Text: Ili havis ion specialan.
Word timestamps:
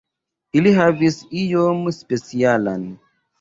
Ili 0.61 0.71
havis 0.77 1.17
ion 1.41 1.85
specialan. 1.99 2.89